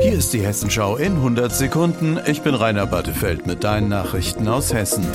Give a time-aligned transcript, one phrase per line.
[0.00, 2.18] Hier ist die Hessenschau in 100 Sekunden.
[2.26, 5.06] Ich bin Rainer Battefeld mit deinen Nachrichten aus Hessen.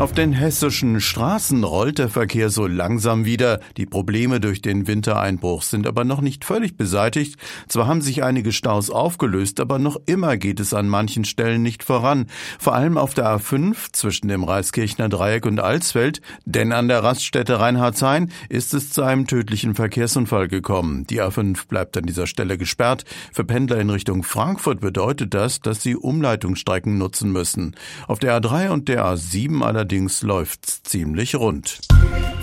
[0.00, 3.60] Auf den hessischen Straßen rollt der Verkehr so langsam wieder.
[3.76, 7.38] Die Probleme durch den Wintereinbruch sind aber noch nicht völlig beseitigt.
[7.68, 11.84] Zwar haben sich einige Staus aufgelöst, aber noch immer geht es an manchen Stellen nicht
[11.84, 12.28] voran.
[12.58, 17.60] Vor allem auf der A5 zwischen dem Reiskirchner Dreieck und Alsfeld, denn an der Raststätte
[17.60, 21.06] Reinhardshain ist es zu einem tödlichen Verkehrsunfall gekommen.
[21.10, 23.04] Die A5 bleibt an dieser Stelle gesperrt.
[23.34, 27.76] Für Pendler in Richtung Frankfurt bedeutet das, dass sie Umleitungsstrecken nutzen müssen.
[28.08, 31.80] Auf der A3 und der A7 allerdings allerdings läuft's ziemlich rund.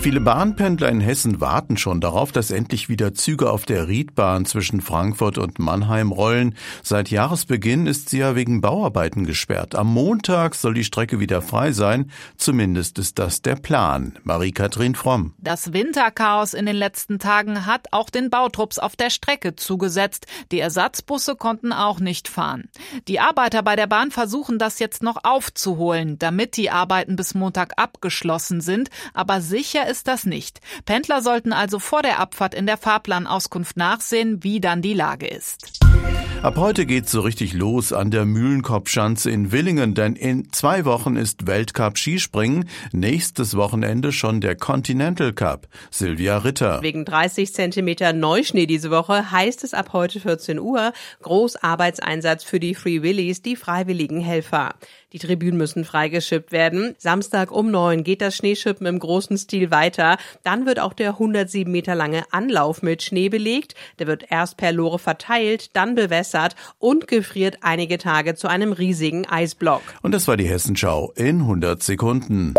[0.00, 4.80] Viele Bahnpendler in Hessen warten schon darauf, dass endlich wieder Züge auf der Riedbahn zwischen
[4.80, 6.54] Frankfurt und Mannheim rollen.
[6.84, 9.74] Seit Jahresbeginn ist sie ja wegen Bauarbeiten gesperrt.
[9.74, 12.12] Am Montag soll die Strecke wieder frei sein.
[12.36, 14.16] Zumindest ist das der Plan.
[14.22, 15.34] Marie-Kathrin Fromm.
[15.38, 20.26] Das Winterchaos in den letzten Tagen hat auch den Bautrupps auf der Strecke zugesetzt.
[20.52, 22.70] Die Ersatzbusse konnten auch nicht fahren.
[23.08, 27.72] Die Arbeiter bei der Bahn versuchen das jetzt noch aufzuholen, damit die Arbeiten bis Montag
[27.76, 28.90] abgeschlossen sind.
[29.12, 30.60] Aber sicher ist das nicht.
[30.84, 35.80] Pendler sollten also vor der Abfahrt in der Fahrplanauskunft nachsehen, wie dann die Lage ist.
[36.40, 41.16] Ab heute geht's so richtig los an der Mühlenkopfschanze in Willingen, denn in zwei Wochen
[41.16, 45.66] ist Weltcup Skispringen, nächstes Wochenende schon der Continental Cup.
[45.90, 46.80] Silvia Ritter.
[46.80, 52.76] Wegen 30 Zentimeter Neuschnee diese Woche heißt es ab heute 14 Uhr Großarbeitseinsatz für die
[52.76, 54.76] Free Willies, die freiwilligen Helfer.
[55.14, 56.94] Die Tribünen müssen freigeschippt werden.
[56.98, 60.18] Samstag um neun geht das Schneeschippen im großen Stil weiter.
[60.44, 63.74] Dann wird auch der 107 Meter lange Anlauf mit Schnee belegt.
[63.98, 69.26] Der wird erst per Lore verteilt, dann bewässert und gefriert einige Tage zu einem riesigen
[69.26, 69.82] Eisblock.
[70.02, 72.54] Und das war die Hessenschau in 100 Sekunden.